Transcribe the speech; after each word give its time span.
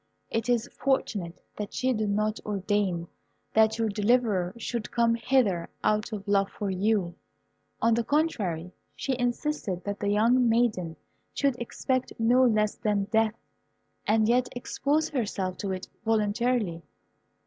It 0.31 0.49
is 0.49 0.67
fortunate 0.73 1.43
that 1.57 1.75
she 1.75 1.93
did 1.93 2.09
not 2.09 2.39
ordain 2.43 3.07
that 3.53 3.77
your 3.77 3.87
deliverer 3.87 4.51
should 4.57 4.89
come 4.89 5.13
hither 5.13 5.69
out 5.83 6.11
of 6.11 6.27
love 6.27 6.49
for 6.49 6.71
you. 6.71 7.13
On 7.83 7.93
the 7.93 8.03
contrary, 8.03 8.71
she 8.95 9.15
insisted 9.19 9.83
that 9.83 9.99
the 9.99 10.09
young 10.09 10.49
maiden 10.49 10.95
should 11.35 11.55
expect 11.59 12.13
no 12.17 12.43
less 12.43 12.73
than 12.77 13.03
death, 13.11 13.35
and 14.07 14.27
yet 14.27 14.49
expose 14.55 15.09
herself 15.09 15.55
to 15.57 15.71
it 15.71 15.87
voluntarily. 16.03 16.81